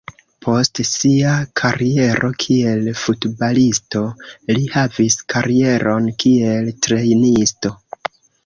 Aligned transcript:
Post 0.43 0.79
sia 0.91 1.33
kariero 1.61 2.29
kiel 2.45 2.89
futbalisto, 3.03 4.03
li 4.57 4.67
havis 4.79 5.21
karieron 5.35 6.11
kiel 6.25 6.75
trejnisto. 6.87 7.77